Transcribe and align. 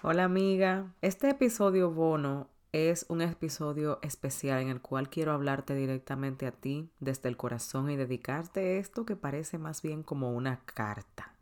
Hola 0.00 0.22
amiga, 0.22 0.94
este 1.02 1.28
episodio 1.28 1.90
bono 1.90 2.46
es 2.70 3.04
un 3.08 3.20
episodio 3.20 3.98
especial 4.02 4.60
en 4.60 4.68
el 4.68 4.80
cual 4.80 5.10
quiero 5.10 5.32
hablarte 5.32 5.74
directamente 5.74 6.46
a 6.46 6.52
ti 6.52 6.88
desde 7.00 7.28
el 7.28 7.36
corazón 7.36 7.90
y 7.90 7.96
dedicarte 7.96 8.78
esto 8.78 9.04
que 9.04 9.16
parece 9.16 9.58
más 9.58 9.82
bien 9.82 10.04
como 10.04 10.30
una 10.30 10.60
carta. 10.66 11.32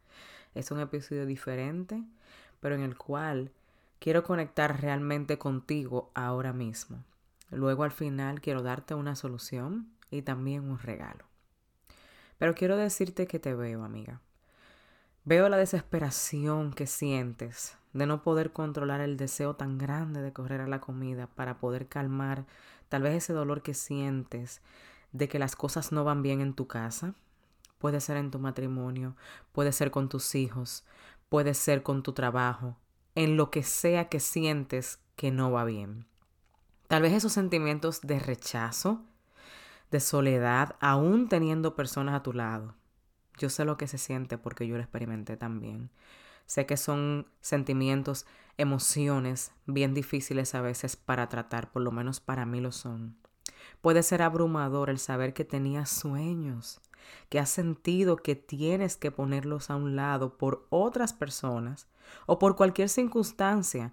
Es 0.54 0.70
un 0.70 0.80
episodio 0.80 1.26
diferente, 1.26 2.02
pero 2.60 2.74
en 2.74 2.80
el 2.80 2.96
cual 2.96 3.50
quiero 3.98 4.22
conectar 4.24 4.80
realmente 4.80 5.36
contigo 5.36 6.10
ahora 6.14 6.54
mismo. 6.54 7.04
Luego 7.50 7.84
al 7.84 7.92
final 7.92 8.40
quiero 8.40 8.62
darte 8.62 8.94
una 8.94 9.16
solución 9.16 9.92
y 10.10 10.22
también 10.22 10.66
un 10.66 10.78
regalo. 10.78 11.26
Pero 12.38 12.54
quiero 12.54 12.78
decirte 12.78 13.26
que 13.26 13.38
te 13.38 13.54
veo, 13.54 13.84
amiga. 13.84 14.22
Veo 15.26 15.50
la 15.50 15.58
desesperación 15.58 16.72
que 16.72 16.86
sientes 16.86 17.76
de 17.96 18.06
no 18.06 18.22
poder 18.22 18.52
controlar 18.52 19.00
el 19.00 19.16
deseo 19.16 19.56
tan 19.56 19.78
grande 19.78 20.20
de 20.20 20.32
correr 20.32 20.60
a 20.60 20.66
la 20.66 20.80
comida 20.80 21.28
para 21.28 21.58
poder 21.58 21.88
calmar 21.88 22.44
tal 22.88 23.02
vez 23.02 23.14
ese 23.14 23.32
dolor 23.32 23.62
que 23.62 23.74
sientes 23.74 24.60
de 25.12 25.28
que 25.28 25.38
las 25.38 25.56
cosas 25.56 25.92
no 25.92 26.04
van 26.04 26.22
bien 26.22 26.40
en 26.40 26.52
tu 26.52 26.66
casa. 26.66 27.14
Puede 27.78 28.00
ser 28.00 28.18
en 28.18 28.30
tu 28.30 28.38
matrimonio, 28.38 29.16
puede 29.52 29.72
ser 29.72 29.90
con 29.90 30.08
tus 30.08 30.34
hijos, 30.34 30.84
puede 31.28 31.54
ser 31.54 31.82
con 31.82 32.02
tu 32.02 32.12
trabajo, 32.12 32.76
en 33.14 33.36
lo 33.36 33.50
que 33.50 33.62
sea 33.62 34.08
que 34.08 34.20
sientes 34.20 34.98
que 35.16 35.30
no 35.30 35.50
va 35.50 35.64
bien. 35.64 36.06
Tal 36.88 37.02
vez 37.02 37.14
esos 37.14 37.32
sentimientos 37.32 38.02
de 38.02 38.18
rechazo, 38.18 39.02
de 39.90 40.00
soledad, 40.00 40.76
aún 40.80 41.28
teniendo 41.28 41.74
personas 41.74 42.14
a 42.14 42.22
tu 42.22 42.32
lado. 42.32 42.74
Yo 43.38 43.48
sé 43.48 43.64
lo 43.64 43.76
que 43.76 43.88
se 43.88 43.98
siente 43.98 44.36
porque 44.38 44.66
yo 44.66 44.76
lo 44.76 44.82
experimenté 44.82 45.36
también. 45.36 45.90
Sé 46.46 46.66
que 46.66 46.76
son 46.76 47.26
sentimientos, 47.40 48.26
emociones 48.56 49.52
bien 49.66 49.94
difíciles 49.94 50.54
a 50.54 50.60
veces 50.60 50.96
para 50.96 51.28
tratar, 51.28 51.70
por 51.70 51.82
lo 51.82 51.92
menos 51.92 52.20
para 52.20 52.46
mí 52.46 52.60
lo 52.60 52.72
son. 52.72 53.16
Puede 53.80 54.02
ser 54.02 54.22
abrumador 54.22 54.90
el 54.90 54.98
saber 54.98 55.34
que 55.34 55.44
tenías 55.44 55.90
sueños, 55.90 56.80
que 57.28 57.38
has 57.38 57.50
sentido 57.50 58.16
que 58.16 58.36
tienes 58.36 58.96
que 58.96 59.10
ponerlos 59.10 59.70
a 59.70 59.76
un 59.76 59.96
lado 59.96 60.38
por 60.38 60.66
otras 60.70 61.12
personas 61.12 61.86
o 62.26 62.38
por 62.38 62.56
cualquier 62.56 62.88
circunstancia, 62.88 63.92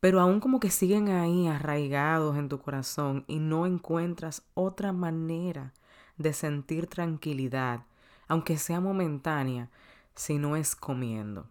pero 0.00 0.20
aún 0.20 0.40
como 0.40 0.60
que 0.60 0.70
siguen 0.70 1.08
ahí 1.08 1.48
arraigados 1.48 2.36
en 2.36 2.48
tu 2.48 2.60
corazón 2.60 3.24
y 3.26 3.38
no 3.38 3.66
encuentras 3.66 4.42
otra 4.54 4.92
manera 4.92 5.72
de 6.18 6.32
sentir 6.32 6.86
tranquilidad, 6.86 7.86
aunque 8.28 8.58
sea 8.58 8.80
momentánea, 8.80 9.70
si 10.14 10.38
no 10.38 10.56
es 10.56 10.76
comiendo. 10.76 11.48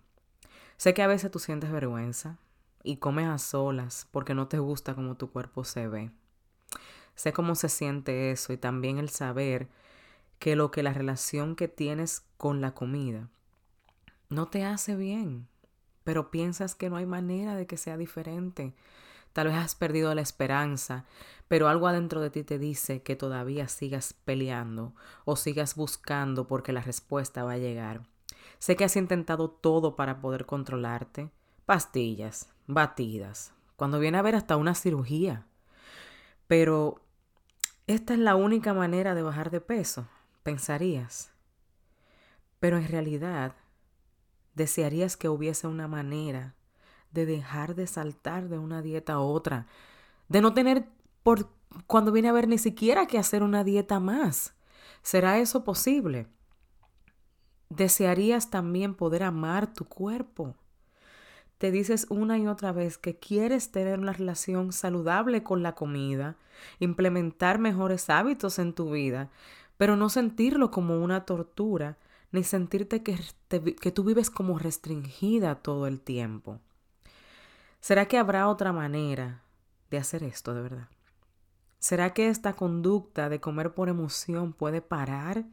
Sé 0.84 0.94
que 0.94 1.02
a 1.02 1.08
veces 1.08 1.32
tú 1.32 1.40
sientes 1.40 1.72
vergüenza 1.72 2.40
y 2.84 2.98
comes 2.98 3.28
a 3.28 3.38
solas 3.38 4.06
porque 4.12 4.34
no 4.34 4.50
te 4.50 4.60
gusta 4.60 4.96
cómo 4.96 5.16
tu 5.16 5.32
cuerpo 5.32 5.64
se 5.64 5.88
ve. 5.88 6.12
Sé 7.16 7.32
cómo 7.32 7.56
se 7.56 7.70
siente 7.70 8.32
eso 8.32 8.52
y 8.52 8.58
también 8.58 8.98
el 8.98 9.08
saber 9.08 9.70
que 10.40 10.58
lo 10.58 10.72
que 10.72 10.84
la 10.84 10.92
relación 10.92 11.56
que 11.56 11.70
tienes 11.70 12.26
con 12.36 12.60
la 12.60 12.74
comida 12.74 13.30
no 14.28 14.50
te 14.50 14.66
hace 14.66 14.98
bien, 14.98 15.48
pero 16.04 16.32
piensas 16.32 16.76
que 16.76 16.90
no 16.90 16.98
hay 16.98 17.06
manera 17.06 17.56
de 17.56 17.66
que 17.66 17.78
sea 17.78 17.96
diferente. 17.96 18.74
Tal 19.32 19.48
vez 19.48 19.56
has 19.56 19.76
perdido 19.76 20.14
la 20.14 20.22
esperanza, 20.22 21.06
pero 21.48 21.70
algo 21.70 21.88
adentro 21.88 22.20
de 22.20 22.30
ti 22.30 22.44
te 22.44 22.60
dice 22.60 23.02
que 23.04 23.16
todavía 23.16 23.70
sigas 23.70 24.14
peleando 24.26 24.94
o 25.24 25.38
sigas 25.38 25.76
buscando 25.76 26.46
porque 26.46 26.74
la 26.74 26.82
respuesta 26.82 27.46
va 27.46 27.54
a 27.54 27.58
llegar. 27.58 28.02
Sé 28.64 28.78
que 28.78 28.86
has 28.86 28.96
intentado 28.96 29.50
todo 29.50 29.98
para 29.98 30.22
poder 30.22 30.46
controlarte. 30.46 31.30
Pastillas, 31.66 32.48
batidas, 32.66 33.52
cuando 33.76 34.00
viene 34.00 34.18
a 34.18 34.22
ver 34.22 34.36
hasta 34.36 34.56
una 34.56 34.74
cirugía. 34.74 35.46
Pero 36.48 37.02
esta 37.88 38.14
es 38.14 38.20
la 38.20 38.38
única 38.38 38.74
manera 38.74 39.16
de 39.16 39.22
bajar 39.22 39.52
de 39.52 39.60
peso, 39.60 40.08
pensarías. 40.44 41.34
Pero 42.62 42.78
en 42.78 42.88
realidad, 42.88 43.54
desearías 44.56 45.18
que 45.18 45.28
hubiese 45.28 45.68
una 45.68 45.90
manera 45.90 46.56
de 47.12 47.26
dejar 47.26 47.76
de 47.76 47.86
saltar 47.86 48.48
de 48.48 48.60
una 48.60 48.82
dieta 48.82 49.16
a 49.16 49.20
otra, 49.20 49.68
de 50.30 50.40
no 50.40 50.54
tener 50.54 50.88
por 51.22 51.50
cuando 51.86 52.14
viene 52.14 52.30
a 52.30 52.32
ver 52.32 52.48
ni 52.48 52.58
siquiera 52.58 53.08
que 53.08 53.20
hacer 53.20 53.44
una 53.44 53.66
dieta 53.66 54.00
más. 54.00 54.54
¿Será 55.02 55.38
eso 55.40 55.66
posible? 55.66 56.30
Desearías 57.70 58.50
también 58.50 58.96
poder 58.96 59.24
amar 59.24 59.74
tu 59.74 59.86
cuerpo. 59.86 60.56
Te 61.58 61.72
dices 61.72 62.08
una 62.10 62.38
y 62.38 62.48
otra 62.48 62.72
vez 62.72 62.98
que 62.98 63.18
quieres 63.18 63.72
tener 63.72 64.00
una 64.00 64.14
relación 64.14 64.74
saludable 64.74 65.44
con 65.44 65.64
la 65.64 65.76
comida, 65.76 66.36
implementar 66.80 67.58
mejores 67.58 68.10
hábitos 68.10 68.60
en 68.60 68.74
tu 68.74 68.92
vida, 68.92 69.30
pero 69.78 69.96
no 69.96 70.10
sentirlo 70.10 70.72
como 70.72 71.02
una 71.02 71.26
tortura, 71.26 71.98
ni 72.32 72.44
sentirte 72.44 73.04
que, 73.04 73.18
que 73.80 73.92
tú 73.92 74.04
vives 74.04 74.30
como 74.30 74.60
restringida 74.60 75.56
todo 75.56 75.88
el 75.88 76.02
tiempo. 76.02 76.60
¿Será 77.80 78.08
que 78.08 78.18
habrá 78.18 78.48
otra 78.48 78.74
manera 78.74 79.42
de 79.90 79.98
hacer 79.98 80.24
esto 80.24 80.54
de 80.54 80.62
verdad? 80.62 80.88
¿Será 81.80 82.14
que 82.14 82.30
esta 82.30 82.54
conducta 82.54 83.30
de 83.30 83.40
comer 83.40 83.74
por 83.74 83.90
emoción 83.90 84.54
puede 84.54 84.82
parar 84.82 85.46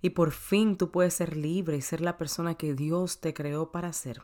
y 0.00 0.10
por 0.10 0.32
fin 0.32 0.76
tú 0.76 0.90
puedes 0.90 1.14
ser 1.14 1.36
libre 1.36 1.76
y 1.76 1.82
ser 1.82 2.00
la 2.00 2.18
persona 2.18 2.54
que 2.54 2.74
Dios 2.74 3.20
te 3.20 3.34
creó 3.34 3.72
para 3.72 3.92
ser. 3.92 4.22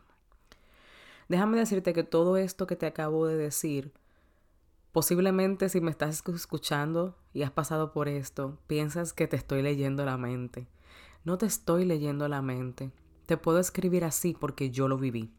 Déjame 1.29 1.59
decirte 1.59 1.93
que 1.93 2.05
todo 2.05 2.37
esto 2.37 2.67
que 2.67 2.77
te 2.77 2.87
acabo 2.87 3.27
de 3.27 3.37
decir, 3.37 3.93
posiblemente 4.93 5.69
si 5.69 5.81
me 5.81 5.91
estás 5.91 6.23
escuchando 6.27 7.17
y 7.33 7.43
has 7.43 7.51
pasado 7.51 7.93
por 7.93 8.09
esto, 8.09 8.59
piensas 8.67 9.13
que 9.13 9.27
te 9.27 9.37
estoy 9.37 9.63
leyendo 9.63 10.05
la 10.05 10.17
mente. 10.17 10.69
No 11.25 11.39
te 11.39 11.47
estoy 11.47 11.87
leyendo 11.87 12.29
la 12.29 12.43
mente. 12.43 12.93
Te 13.27 13.39
puedo 13.39 13.59
escribir 13.59 14.05
así 14.05 14.37
porque 14.39 14.71
yo 14.71 14.89
lo 14.89 14.99
viví. 14.99 15.33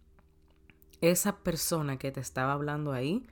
Esa 1.02 1.38
persona 1.38 1.98
que 1.98 2.12
te 2.12 2.20
estaba 2.20 2.54
hablando 2.54 2.92
ahí 2.92 3.28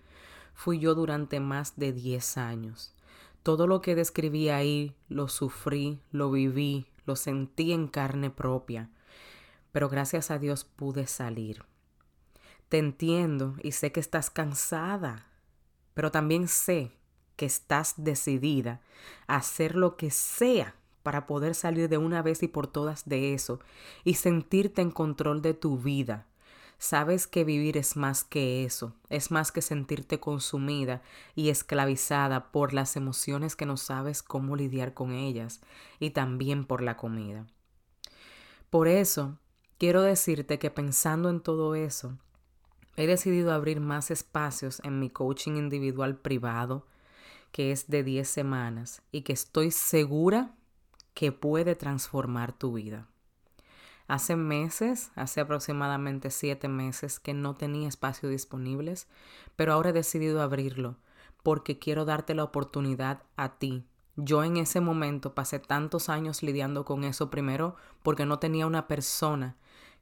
fui 0.53 0.77
yo 0.77 0.93
durante 0.93 1.39
más 1.39 1.75
de 1.77 1.91
10 1.91 2.37
años. 2.37 2.93
Todo 3.41 3.65
lo 3.65 3.81
que 3.81 3.95
describí 3.95 4.49
ahí 4.49 4.95
lo 5.09 5.27
sufrí, 5.27 5.99
lo 6.11 6.29
viví, 6.29 6.85
lo 7.05 7.15
sentí 7.15 7.71
en 7.71 7.87
carne 7.87 8.29
propia, 8.29 8.89
pero 9.71 9.89
gracias 9.89 10.31
a 10.31 10.39
Dios 10.39 10.63
pude 10.63 11.07
salir. 11.07 11.65
Te 12.69 12.77
entiendo 12.77 13.55
y 13.61 13.73
sé 13.73 13.91
que 13.91 13.99
estás 13.99 14.29
cansada, 14.29 15.27
pero 15.93 16.11
también 16.11 16.47
sé 16.47 16.91
que 17.35 17.45
estás 17.45 17.95
decidida 17.97 18.81
a 19.27 19.37
hacer 19.37 19.75
lo 19.75 19.97
que 19.97 20.11
sea 20.11 20.75
para 21.03 21.27
poder 21.27 21.53
salir 21.53 21.89
de 21.89 21.97
una 21.97 22.21
vez 22.21 22.43
y 22.43 22.47
por 22.47 22.67
todas 22.67 23.07
de 23.07 23.33
eso 23.33 23.59
y 24.03 24.15
sentirte 24.15 24.81
en 24.81 24.91
control 24.91 25.41
de 25.41 25.53
tu 25.53 25.77
vida. 25.77 26.27
Sabes 26.83 27.27
que 27.27 27.45
vivir 27.45 27.77
es 27.77 27.95
más 27.95 28.25
que 28.25 28.65
eso, 28.65 28.93
es 29.07 29.31
más 29.31 29.53
que 29.53 29.61
sentirte 29.61 30.19
consumida 30.19 31.01
y 31.33 31.47
esclavizada 31.47 32.51
por 32.51 32.73
las 32.73 32.97
emociones 32.97 33.55
que 33.55 33.65
no 33.65 33.77
sabes 33.77 34.21
cómo 34.21 34.57
lidiar 34.57 34.93
con 34.93 35.13
ellas 35.13 35.61
y 36.01 36.09
también 36.09 36.65
por 36.65 36.81
la 36.81 36.97
comida. 36.97 37.47
Por 38.69 38.89
eso, 38.89 39.39
quiero 39.77 40.01
decirte 40.01 40.59
que 40.59 40.71
pensando 40.71 41.29
en 41.29 41.39
todo 41.39 41.73
eso, 41.75 42.17
he 42.97 43.07
decidido 43.07 43.53
abrir 43.53 43.79
más 43.79 44.11
espacios 44.11 44.81
en 44.83 44.99
mi 44.99 45.09
coaching 45.09 45.53
individual 45.53 46.17
privado, 46.17 46.85
que 47.53 47.71
es 47.71 47.87
de 47.87 48.03
10 48.03 48.27
semanas 48.27 49.01
y 49.09 49.21
que 49.21 49.31
estoy 49.31 49.71
segura 49.71 50.53
que 51.13 51.31
puede 51.31 51.75
transformar 51.75 52.51
tu 52.51 52.73
vida. 52.73 53.07
Hace 54.13 54.35
meses, 54.35 55.11
hace 55.15 55.41
aproximadamente 55.41 56.29
siete 56.29 56.67
meses 56.67 57.19
que 57.19 57.33
no 57.33 57.55
tenía 57.55 57.87
espacio 57.87 58.29
disponibles, 58.29 59.07
pero 59.55 59.73
ahora 59.73 59.89
he 59.89 59.93
decidido 59.93 60.43
abrirlo 60.43 60.97
porque 61.41 61.79
quiero 61.79 62.05
darte 62.05 62.35
la 62.35 62.43
oportunidad 62.43 63.23
a 63.37 63.57
ti. 63.57 63.87
Yo 64.15 64.43
en 64.43 64.57
ese 64.57 64.81
momento 64.81 65.33
pasé 65.33 65.57
tantos 65.57 66.09
años 66.09 66.43
lidiando 66.43 66.85
con 66.85 67.05
eso 67.05 67.31
primero 67.31 67.75
porque 68.03 68.27
no 68.27 68.37
tenía 68.37 68.67
una 68.67 68.87
persona 68.87 69.55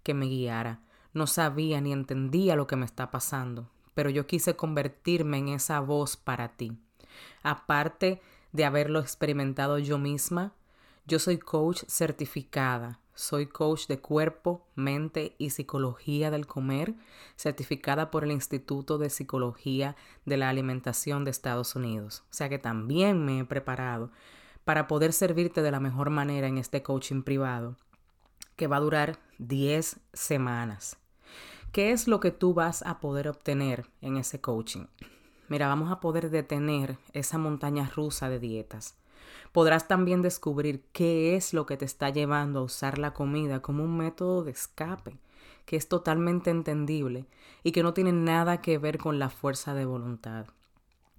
que 0.04 0.14
me 0.14 0.26
guiara. 0.26 0.82
No 1.14 1.26
sabía 1.26 1.80
ni 1.80 1.94
entendía 1.94 2.58
lo 2.58 2.68
que 2.68 2.76
me 2.76 2.86
está 2.86 3.12
pasando, 3.12 3.70
pero 3.94 4.10
yo 4.10 4.28
quise 4.28 4.58
convertirme 4.58 5.38
en 5.38 5.48
esa 5.48 5.80
voz 5.80 6.18
para 6.18 6.58
ti. 6.58 6.78
Aparte 7.44 8.22
de 8.52 8.66
haberlo 8.66 9.00
experimentado 9.00 9.80
yo 9.80 9.98
misma, 9.98 10.52
yo 11.08 11.18
soy 11.18 11.38
coach 11.38 11.86
certificada 11.88 13.01
soy 13.14 13.48
coach 13.48 13.88
de 13.88 14.00
cuerpo, 14.00 14.66
mente 14.76 15.36
y 15.38 15.52
psicología 15.52 16.32
del 16.32 16.48
comer, 16.48 16.96
certificada 17.36 18.12
por 18.12 18.24
el 18.24 18.32
Instituto 18.32 18.98
de 18.98 19.10
Psicología 19.10 19.96
de 20.26 20.38
la 20.38 20.50
Alimentación 20.50 21.24
de 21.24 21.32
Estados 21.32 21.76
Unidos. 21.76 22.24
O 22.32 22.34
sea 22.34 22.50
que 22.50 22.60
también 22.60 23.26
me 23.26 23.40
he 23.40 23.46
preparado 23.46 24.12
para 24.64 24.88
poder 24.88 25.14
servirte 25.14 25.62
de 25.62 25.72
la 25.72 25.80
mejor 25.80 26.10
manera 26.10 26.48
en 26.48 26.58
este 26.58 26.84
coaching 26.84 27.24
privado, 27.24 27.76
que 28.56 28.68
va 28.68 28.78
a 28.78 28.82
durar 28.82 29.20
10 29.40 30.00
semanas. 30.14 30.98
¿Qué 31.72 31.92
es 31.92 32.08
lo 32.08 32.20
que 32.20 32.32
tú 32.32 32.54
vas 32.54 32.84
a 32.84 33.00
poder 33.00 33.28
obtener 33.28 33.88
en 34.02 34.18
ese 34.18 34.42
coaching? 34.42 34.86
Mira, 35.48 35.68
vamos 35.68 35.92
a 35.92 36.00
poder 36.00 36.30
detener 36.30 36.98
esa 37.14 37.38
montaña 37.38 37.90
rusa 37.94 38.30
de 38.30 38.40
dietas. 38.40 38.96
Podrás 39.52 39.88
también 39.88 40.22
descubrir 40.22 40.84
qué 40.92 41.36
es 41.36 41.54
lo 41.54 41.66
que 41.66 41.78
te 41.78 41.86
está 41.86 42.10
llevando 42.10 42.60
a 42.60 42.64
usar 42.64 42.98
la 42.98 43.14
comida 43.14 43.62
como 43.62 43.84
un 43.84 43.98
método 43.98 44.44
de 44.44 44.52
escape, 44.52 45.18
que 45.66 45.76
es 45.76 45.88
totalmente 45.88 46.50
entendible 46.50 47.26
y 47.64 47.72
que 47.72 47.84
no 47.84 47.94
tiene 47.94 48.12
nada 48.12 48.62
que 48.62 48.78
ver 48.78 48.98
con 48.98 49.20
la 49.20 49.30
fuerza 49.30 49.74
de 49.74 49.86
voluntad. 49.86 50.46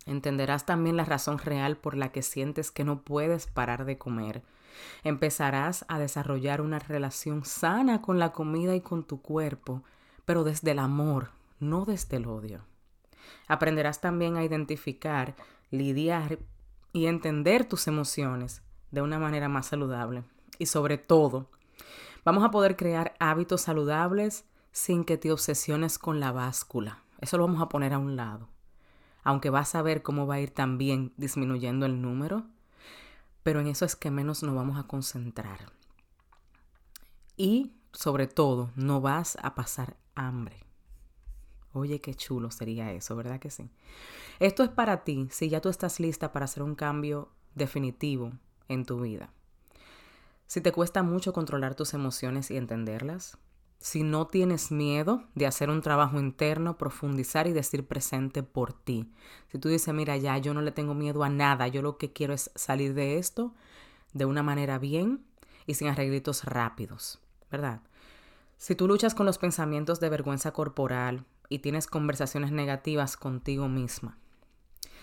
Entenderás 0.06 0.67
también 0.67 0.97
la 0.97 1.05
razón 1.05 1.38
real 1.38 1.76
por 1.76 1.97
la 1.97 2.11
que 2.11 2.23
sientes 2.23 2.70
que 2.70 2.85
no 2.85 3.03
puedes 3.03 3.47
parar 3.47 3.85
de 3.85 3.99
comer. 3.99 4.43
Empezarás 5.05 5.85
a 5.88 5.99
desarrollar 5.99 6.61
una 6.61 6.79
relación 6.79 7.44
sana 7.44 8.03
con 8.03 8.19
la 8.19 8.32
comida 8.32 8.75
y 8.75 8.81
con 8.81 9.05
tu 9.05 9.20
cuerpo 9.23 9.82
pero 10.25 10.44
desde 10.44 10.73
el 10.73 10.79
amor, 10.79 11.31
no 11.61 11.85
desde 11.85 12.17
el 12.17 12.26
odio. 12.26 12.62
Aprenderás 13.49 14.00
también 14.00 14.37
a 14.37 14.44
identificar, 14.44 15.35
lidiar 15.70 16.38
y 16.93 17.06
entender 17.06 17.65
tus 17.65 17.87
emociones 17.89 18.62
de 18.91 19.03
una 19.03 19.19
manera 19.19 19.49
más 19.49 19.67
saludable. 19.67 20.25
Y 20.59 20.67
sobre 20.67 20.99
todo, 20.99 21.50
vamos 22.25 22.44
a 22.44 22.50
poder 22.50 22.77
crear 22.77 23.15
hábitos 23.19 23.62
saludables 23.62 24.44
sin 24.71 25.05
que 25.05 25.17
te 25.17 25.33
obsesiones 25.33 25.99
con 25.99 26.21
la 26.21 26.33
báscula. 26.33 27.03
Eso 27.21 27.39
lo 27.39 27.47
vamos 27.47 27.62
a 27.62 27.69
poner 27.69 27.93
a 27.93 27.99
un 27.99 28.17
lado. 28.17 28.49
Aunque 29.25 29.50
vas 29.50 29.75
a 29.75 29.83
ver 29.83 30.03
cómo 30.03 30.27
va 30.27 30.35
a 30.35 30.41
ir 30.41 30.50
también 30.50 31.12
disminuyendo 31.17 31.87
el 31.87 32.03
número, 32.03 32.44
pero 33.43 33.61
en 33.61 33.69
eso 33.69 33.85
es 33.85 33.97
que 33.97 34.11
menos 34.11 34.43
nos 34.43 34.55
vamos 34.55 34.79
a 34.79 34.87
concentrar. 34.87 35.73
Y 37.37 37.73
sobre 37.93 38.27
todo, 38.27 38.71
no 38.75 39.00
vas 39.00 39.38
a 39.43 39.55
pasar 39.55 39.97
hambre. 40.15 40.65
Oye, 41.73 42.01
qué 42.01 42.15
chulo 42.15 42.51
sería 42.51 42.93
eso, 42.93 43.17
¿verdad 43.17 43.41
que 43.41 43.51
sí? 43.51 43.71
Esto 44.41 44.63
es 44.63 44.71
para 44.71 45.05
ti 45.05 45.29
si 45.31 45.49
ya 45.49 45.61
tú 45.61 45.69
estás 45.69 46.01
lista 46.01 46.33
para 46.33 46.45
hacer 46.45 46.63
un 46.63 46.75
cambio 46.75 47.31
definitivo 47.55 48.33
en 48.69 48.85
tu 48.85 49.01
vida. 49.01 49.31
Si 50.47 50.61
te 50.61 50.73
cuesta 50.73 51.03
mucho 51.03 51.33
controlar 51.33 51.75
tus 51.75 51.95
emociones 51.95 52.51
y 52.51 52.57
entenderlas, 52.57 53.39
si 53.79 54.05
no 54.05 54.29
tienes 54.29 54.71
miedo 54.71 55.25
de 55.35 55.47
hacer 55.47 55.71
un 55.71 55.83
trabajo 55.83 56.21
interno, 56.21 56.79
profundizar 56.79 57.49
y 57.49 57.53
decir 57.53 57.87
presente 57.87 58.43
por 58.43 58.73
ti. 58.73 59.11
Si 59.51 59.59
tú 59.59 59.69
dices, 59.69 59.93
mira, 59.93 60.17
ya 60.17 60.39
yo 60.39 60.55
no 60.55 60.63
le 60.63 60.71
tengo 60.71 60.95
miedo 60.95 61.25
a 61.25 61.29
nada, 61.29 61.67
yo 61.67 61.83
lo 61.83 61.99
que 61.99 62.13
quiero 62.13 62.33
es 62.33 62.53
salir 62.55 62.95
de 62.95 63.19
esto 63.19 63.55
de 64.13 64.25
una 64.25 64.43
manera 64.43 64.79
bien 64.79 65.25
y 65.67 65.75
sin 65.75 65.89
arreglitos 65.89 66.45
rápidos, 66.45 67.19
¿verdad? 67.51 67.81
Si 68.57 68.77
tú 68.77 68.87
luchas 68.87 69.15
con 69.15 69.27
los 69.27 69.39
pensamientos 69.39 69.99
de 69.99 70.11
vergüenza 70.11 70.53
corporal 70.53 71.25
y 71.49 71.59
tienes 71.59 71.87
conversaciones 71.87 72.53
negativas 72.53 73.17
contigo 73.17 73.69
misma, 73.69 74.19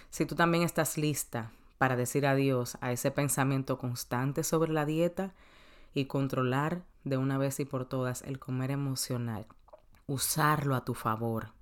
si 0.09 0.25
tú 0.25 0.35
también 0.35 0.63
estás 0.63 0.97
lista 0.97 1.51
para 1.77 1.95
decir 1.95 2.25
adiós 2.25 2.77
a 2.81 2.91
ese 2.91 3.11
pensamiento 3.11 3.77
constante 3.77 4.43
sobre 4.43 4.71
la 4.71 4.85
dieta 4.85 5.33
y 5.93 6.05
controlar 6.05 6.83
de 7.03 7.17
una 7.17 7.37
vez 7.37 7.59
y 7.59 7.65
por 7.65 7.85
todas 7.85 8.21
el 8.23 8.39
comer 8.39 8.71
emocional, 8.71 9.45
usarlo 10.07 10.75
a 10.75 10.83
tu 10.83 10.93
favor, 10.93 11.53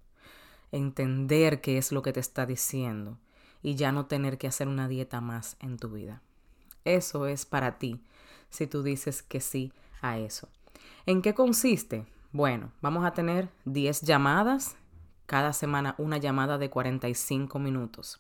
entender 0.72 1.62
qué 1.62 1.78
es 1.78 1.92
lo 1.92 2.02
que 2.02 2.14
te 2.14 2.20
está 2.20 2.46
diciendo 2.46 3.18
y 3.62 3.76
ya 3.76 3.92
no 3.92 4.06
tener 4.06 4.38
que 4.38 4.48
hacer 4.48 4.68
una 4.68 4.88
dieta 4.88 5.22
más 5.22 5.58
en 5.60 5.78
tu 5.78 5.90
vida. 5.90 6.22
Eso 6.86 7.28
es 7.28 7.46
para 7.46 7.78
ti 7.78 8.02
si 8.50 8.66
tú 8.66 8.82
dices 8.82 9.22
que 9.22 9.42
sí 9.42 9.74
a 10.02 10.18
eso. 10.18 10.48
¿En 11.06 11.22
qué 11.22 11.34
consiste? 11.34 12.06
Bueno, 12.32 12.72
vamos 12.82 13.06
a 13.06 13.12
tener 13.12 13.50
10 13.66 14.02
llamadas, 14.02 14.76
cada 15.28 15.54
semana 15.54 15.94
una 15.98 16.18
llamada 16.18 16.58
de 16.58 16.70
45 16.70 17.60
minutos. 17.60 18.18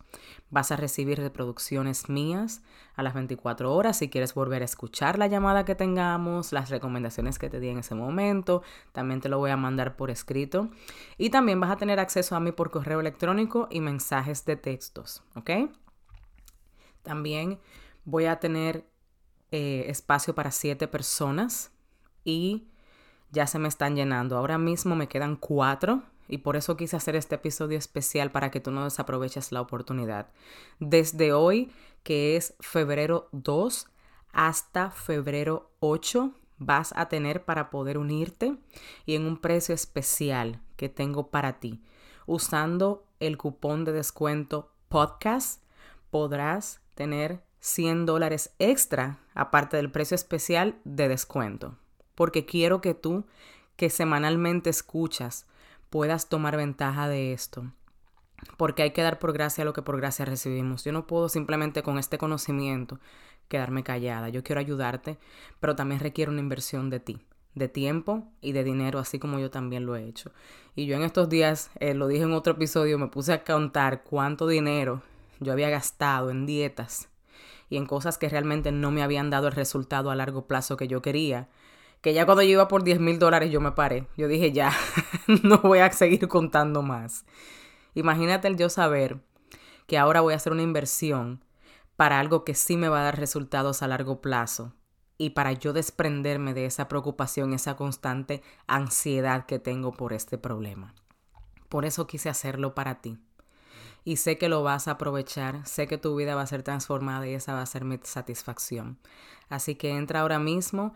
Vas 0.49 0.71
a 0.71 0.75
recibir 0.75 1.17
reproducciones 1.19 2.09
mías 2.09 2.61
a 2.95 3.03
las 3.03 3.13
24 3.13 3.73
horas 3.73 3.97
si 3.97 4.09
quieres 4.09 4.33
volver 4.33 4.61
a 4.61 4.65
escuchar 4.65 5.17
la 5.17 5.27
llamada 5.27 5.65
que 5.65 5.73
tengamos, 5.73 6.51
las 6.51 6.69
recomendaciones 6.69 7.39
que 7.39 7.49
te 7.49 7.59
di 7.59 7.69
en 7.69 7.79
ese 7.79 7.95
momento, 7.95 8.61
también 8.91 9.21
te 9.21 9.29
lo 9.29 9.39
voy 9.39 9.51
a 9.51 9.57
mandar 9.57 9.95
por 9.95 10.11
escrito 10.11 10.69
y 11.17 11.29
también 11.29 11.59
vas 11.59 11.71
a 11.71 11.77
tener 11.77 11.99
acceso 11.99 12.35
a 12.35 12.39
mí 12.41 12.51
por 12.51 12.71
correo 12.71 12.99
electrónico 12.99 13.67
y 13.71 13.79
mensajes 13.79 14.45
de 14.45 14.57
textos, 14.57 15.23
¿ok? 15.35 15.51
También 17.03 17.59
voy 18.03 18.25
a 18.25 18.39
tener 18.39 18.85
eh, 19.51 19.85
espacio 19.87 20.35
para 20.35 20.51
7 20.51 20.89
personas 20.89 21.71
y 22.25 22.67
ya 23.37 23.45
se 23.45 23.59
me 23.59 23.67
están 23.67 23.95
llenando. 23.95 24.35
Ahora 24.35 24.57
mismo 24.57 24.95
me 24.95 25.07
quedan 25.07 25.35
cuatro 25.35 26.01
y 26.27 26.39
por 26.39 26.55
eso 26.55 26.75
quise 26.75 26.95
hacer 26.95 27.15
este 27.15 27.35
episodio 27.35 27.77
especial 27.77 28.31
para 28.31 28.49
que 28.49 28.59
tú 28.59 28.71
no 28.71 28.83
desaproveches 28.83 29.51
la 29.51 29.61
oportunidad. 29.61 30.31
Desde 30.79 31.33
hoy, 31.33 31.71
que 32.01 32.35
es 32.35 32.55
febrero 32.59 33.29
2, 33.33 33.87
hasta 34.33 34.89
febrero 34.89 35.69
8, 35.81 36.31
vas 36.57 36.93
a 36.95 37.09
tener 37.09 37.45
para 37.45 37.69
poder 37.69 37.99
unirte 37.99 38.57
y 39.05 39.13
en 39.13 39.27
un 39.27 39.37
precio 39.37 39.75
especial 39.75 40.59
que 40.75 40.89
tengo 40.89 41.27
para 41.29 41.59
ti. 41.59 41.83
Usando 42.25 43.05
el 43.19 43.37
cupón 43.37 43.85
de 43.85 43.91
descuento 43.91 44.71
podcast, 44.89 45.61
podrás 46.09 46.81
tener 46.95 47.43
100 47.59 48.07
dólares 48.07 48.55
extra 48.57 49.19
aparte 49.35 49.77
del 49.77 49.91
precio 49.91 50.15
especial 50.15 50.79
de 50.85 51.07
descuento 51.07 51.77
porque 52.17 52.47
quiero 52.47 52.81
que 52.81 52.95
tú, 52.95 53.25
que 53.75 53.91
semanalmente 53.91 54.71
escuchas, 54.71 55.45
puedas 55.91 56.29
tomar 56.29 56.57
ventaja 56.57 57.07
de 57.07 57.31
esto. 57.31 57.71
Porque 58.57 58.81
hay 58.81 58.89
que 58.89 59.03
dar 59.03 59.19
por 59.19 59.33
gracia 59.33 59.63
lo 59.63 59.73
que 59.73 59.83
por 59.83 59.97
gracia 59.97 60.25
recibimos. 60.25 60.83
Yo 60.83 60.91
no 60.91 61.05
puedo 61.05 61.29
simplemente 61.29 61.83
con 61.83 61.99
este 61.99 62.17
conocimiento 62.17 62.99
quedarme 63.47 63.83
callada. 63.83 64.29
Yo 64.29 64.43
quiero 64.43 64.59
ayudarte, 64.59 65.19
pero 65.59 65.75
también 65.75 65.99
requiere 65.99 66.31
una 66.31 66.41
inversión 66.41 66.89
de 66.89 66.99
ti, 66.99 67.21
de 67.53 67.67
tiempo 67.67 68.27
y 68.41 68.51
de 68.53 68.63
dinero, 68.63 68.97
así 68.97 69.19
como 69.19 69.37
yo 69.37 69.51
también 69.51 69.85
lo 69.85 69.95
he 69.95 70.07
hecho. 70.07 70.31
Y 70.75 70.87
yo 70.87 70.95
en 70.95 71.03
estos 71.03 71.29
días, 71.29 71.69
eh, 71.79 71.93
lo 71.93 72.07
dije 72.07 72.23
en 72.23 72.33
otro 72.33 72.53
episodio, 72.53 72.97
me 72.97 73.09
puse 73.09 73.31
a 73.31 73.43
contar 73.43 74.03
cuánto 74.03 74.47
dinero 74.47 75.03
yo 75.39 75.51
había 75.53 75.69
gastado 75.69 76.31
en 76.31 76.47
dietas 76.47 77.09
y 77.69 77.77
en 77.77 77.85
cosas 77.85 78.17
que 78.17 78.27
realmente 78.27 78.71
no 78.71 78.89
me 78.89 79.03
habían 79.03 79.29
dado 79.29 79.45
el 79.45 79.53
resultado 79.53 80.09
a 80.09 80.15
largo 80.15 80.47
plazo 80.47 80.77
que 80.77 80.87
yo 80.87 81.03
quería 81.03 81.47
que 82.01 82.13
ya 82.13 82.25
cuando 82.25 82.43
yo 82.43 82.49
iba 82.49 82.67
por 82.67 82.83
10 82.83 82.99
mil 82.99 83.19
dólares 83.19 83.51
yo 83.51 83.61
me 83.61 83.71
paré. 83.71 84.07
Yo 84.17 84.27
dije, 84.27 84.51
ya, 84.51 84.71
no 85.43 85.57
voy 85.59 85.79
a 85.79 85.91
seguir 85.91 86.27
contando 86.27 86.81
más. 86.81 87.25
Imagínate 87.95 88.47
el 88.47 88.57
yo 88.57 88.69
saber 88.69 89.19
que 89.87 89.97
ahora 89.97 90.21
voy 90.21 90.33
a 90.33 90.37
hacer 90.37 90.53
una 90.53 90.61
inversión 90.61 91.43
para 91.95 92.19
algo 92.19 92.43
que 92.43 92.53
sí 92.53 92.77
me 92.77 92.89
va 92.89 92.99
a 93.01 93.03
dar 93.03 93.19
resultados 93.19 93.81
a 93.81 93.87
largo 93.87 94.21
plazo 94.21 94.73
y 95.17 95.31
para 95.31 95.51
yo 95.53 95.73
desprenderme 95.73 96.53
de 96.53 96.65
esa 96.65 96.87
preocupación, 96.87 97.53
esa 97.53 97.75
constante 97.75 98.43
ansiedad 98.67 99.45
que 99.45 99.57
tengo 99.59 99.93
por 99.93 100.13
este 100.13 100.37
problema. 100.37 100.93
Por 101.69 101.85
eso 101.85 102.07
quise 102.07 102.29
hacerlo 102.29 102.75
para 102.75 103.01
ti. 103.01 103.17
Y 104.03 104.17
sé 104.17 104.37
que 104.37 104.47
lo 104.47 104.63
vas 104.63 104.87
a 104.87 104.91
aprovechar, 104.91 105.65
sé 105.65 105.87
que 105.87 105.97
tu 105.97 106.15
vida 106.15 106.35
va 106.35 106.43
a 106.43 106.47
ser 106.47 106.63
transformada 106.63 107.27
y 107.27 107.33
esa 107.33 107.53
va 107.53 107.61
a 107.61 107.65
ser 107.65 107.83
mi 107.83 107.99
satisfacción. 108.03 108.99
Así 109.49 109.75
que 109.75 109.97
entra 109.97 110.21
ahora 110.21 110.39
mismo 110.39 110.93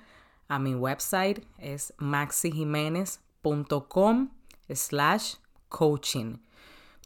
a 0.51 0.59
mi 0.59 0.75
website 0.75 1.41
es 1.57 1.93
maxijiménez.com 1.97 4.29
slash 4.73 5.35
coaching. 5.69 6.39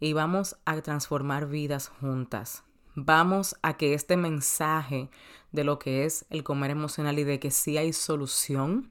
y 0.00 0.14
vamos 0.14 0.56
a 0.64 0.80
transformar 0.80 1.46
vidas 1.48 1.88
juntas. 2.00 2.64
Vamos 2.94 3.56
a 3.62 3.76
que 3.76 3.94
este 3.94 4.16
mensaje 4.16 5.08
de 5.52 5.64
lo 5.64 5.78
que 5.78 6.04
es 6.04 6.24
el 6.28 6.42
comer 6.42 6.72
emocional 6.72 7.18
y 7.18 7.24
de 7.24 7.38
que 7.38 7.50
sí 7.50 7.78
hay 7.78 7.92
solución 7.92 8.90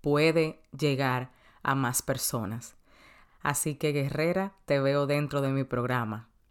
puede 0.00 0.60
llegar 0.76 1.30
a 1.62 1.74
más 1.74 2.02
personas. 2.02 2.76
Así 3.42 3.76
que 3.76 3.92
guerrera, 3.92 4.54
te 4.66 4.80
veo 4.80 5.06
dentro 5.06 5.40
de 5.40 5.50
mi 5.50 5.64
programa. 5.64 6.27